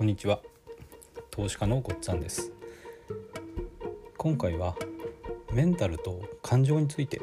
[0.00, 0.40] こんにちは。
[1.30, 2.52] 投資家のごっつぁんです。
[4.16, 4.74] 今回は
[5.52, 7.20] メンタルと感情について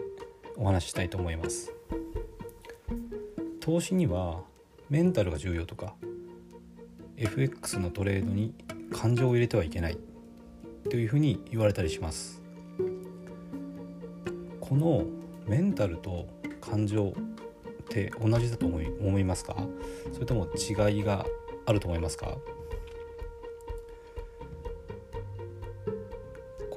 [0.55, 1.73] お話ししたいと思います。
[3.61, 4.41] 投資には
[4.91, 5.95] メンタルが重要とか
[7.17, 8.53] FX のトレードに
[8.93, 9.97] 感情を入れてはいけない
[10.91, 12.43] というふうに言われたりします。
[14.61, 15.03] この
[15.47, 16.27] メンタルと
[16.61, 17.13] 感情っ
[17.89, 19.55] て同じだと思い思いますか？
[20.13, 21.25] それとも違いが
[21.65, 22.37] あると思いますか？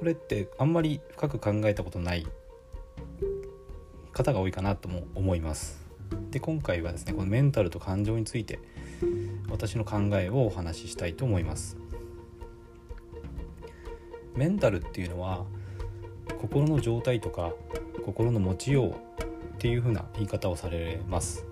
[0.01, 2.25] これってあんまり深く考えたことない
[4.11, 5.79] 方が多いかなとも思います。
[6.31, 8.57] で今回はですねこのメンタルと感情について
[9.51, 11.77] 私の考えをお話ししたいと思います。
[14.35, 15.45] メンタルっていうのは
[16.39, 17.53] 心の状態とか
[18.03, 18.95] 心の持ちようっ
[19.59, 21.45] ていう風な言い方をされます。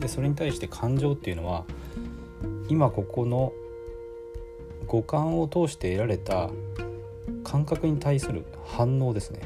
[0.00, 1.66] でそれに対して感情っていうのは
[2.70, 3.52] 今ここの
[4.86, 6.48] 五感を通して得られた
[7.44, 9.40] 感覚に対する反応ですね。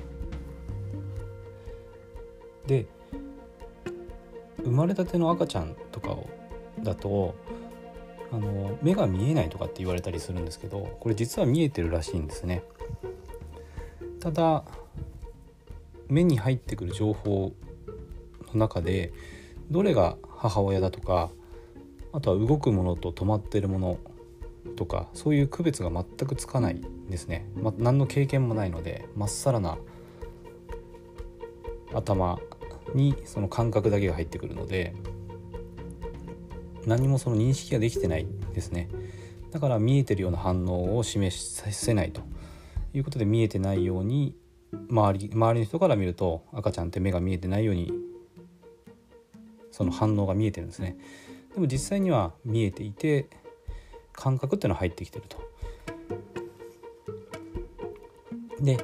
[2.66, 2.86] で
[4.62, 6.28] 生まれたての赤ちゃんとかを
[6.82, 7.34] だと
[8.30, 12.62] あの目が見えないとかって言われたりするんですけどこれ実は見えてるらしいんですね。
[14.20, 14.64] ただ
[16.08, 17.52] 目に入ってくる情報
[18.52, 19.12] の中で
[19.70, 21.30] どれが母親だとか
[22.12, 23.98] あとは動くものと止まってるもの
[24.78, 29.76] とかそういう区別が全くつかないですね、ま、何の経験もないのでまっさらな
[31.92, 32.38] 頭
[32.94, 34.94] にその感覚だけが入ってくるので
[36.86, 38.88] 何もその認識ができてないですね。
[39.50, 42.20] だから見えてるような反応を示させないと
[42.94, 44.36] いうことで見えてないように
[44.88, 47.92] 周り周りの人から見ると赤ちゃんって目が見えてないように
[49.72, 50.96] その反応が見えてるんですね。
[51.52, 53.28] でも実際には見えていて
[54.18, 55.38] 感覚っていうのは入ってきてると。
[58.60, 58.76] で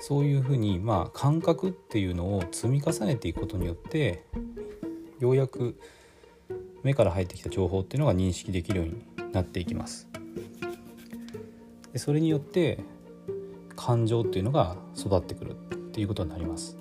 [0.00, 4.24] そういうふうにまあ感覚っていうのを積み重ねていくことによって
[5.20, 5.78] ようやく
[6.82, 10.08] 目から入ってきた情報っていうのが認識できるようになっていきます。
[11.92, 12.80] でそれによって
[13.76, 15.54] 感情っていうのが育ってくるっ
[15.92, 16.76] ていうことになります。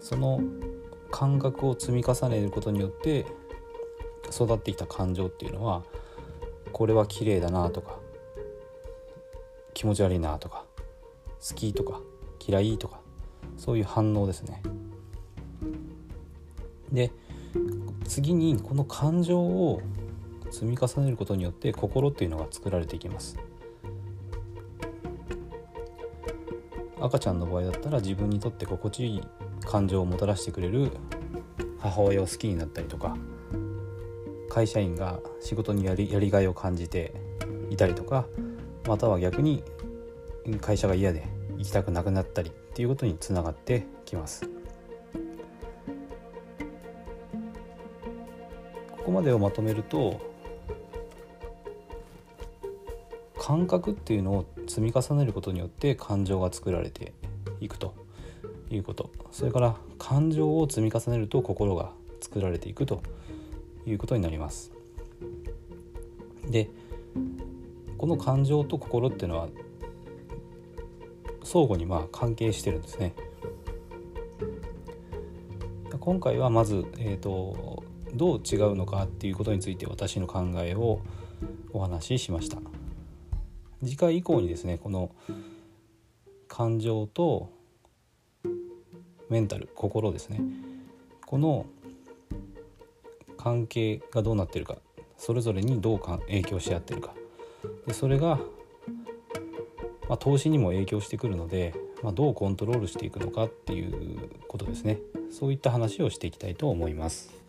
[0.00, 0.40] その
[1.12, 3.24] 感覚を積み重ねることによって
[4.34, 5.84] 育ってきた感情っていうのは
[6.72, 7.98] これは綺麗だなとか
[9.74, 10.64] 気持ち悪いなとか
[11.46, 12.00] 好きとか
[12.46, 13.00] 嫌いとか
[13.56, 14.62] そういう反応ですね。
[16.92, 17.10] で
[18.04, 19.80] 次にこの感情を
[20.50, 23.38] 積み重ねることによって心っていうのが作られていきます。
[27.00, 29.22] 赤ちゃんの場合だったら自分にとって心地いい
[29.66, 30.90] 感情をもたらしてくれる
[31.78, 33.16] 母親を好きになったりとか
[34.54, 37.12] 会社員が仕事にやりやりがいを感じて
[37.70, 38.24] いたりとか
[38.86, 39.64] または逆に
[40.60, 41.26] 会社が嫌で
[41.58, 44.48] 行きたくなくなったりっていうことにつながってきます。
[48.92, 50.20] ここまでをまとめると
[53.36, 57.12] 感覚っていうのを積み重ねることによって感情が作られて
[57.60, 57.92] いくと。
[58.70, 59.10] いうこと。
[59.30, 63.02] それから感情を積み重ねると心が作られていくと。
[63.86, 64.72] いうことになります。
[66.48, 66.68] で
[67.98, 69.48] この感情と心っていうのは
[71.42, 73.14] 相互にまあ関係してるんですね。
[76.00, 77.82] 今回はまず、えーと、
[78.14, 81.00] どう違うのかっていうことについて私の考えを
[81.72, 82.58] お話ししました。
[83.82, 85.10] 次回以降にですねこの
[86.46, 87.50] 感情と
[89.30, 90.42] メンタル心ですね。
[91.24, 91.64] この
[93.44, 94.78] 関係がどうなってるか
[95.18, 97.12] それぞれにどうか影響し合ってるか
[97.86, 98.38] でそれが、
[100.08, 104.98] まあ、投資にも影響してくるので、まあ、どうコントロールしていくのかっていうことですね
[105.30, 107.43] そういった話をしていきたいと思います。